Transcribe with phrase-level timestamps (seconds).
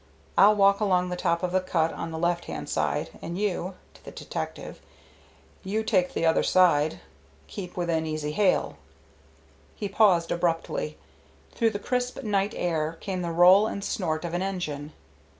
[0.35, 3.75] I'll walk along the top of the cut on the left hand side, and you"
[3.93, 4.81] to the detective
[5.63, 7.01] "you take the other side.
[7.45, 8.77] Keep within easy hail"
[9.75, 10.97] He paused abruptly.
[11.51, 14.91] Through the crisp night air came the roll and snort of an engine.